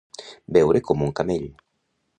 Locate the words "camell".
1.21-1.47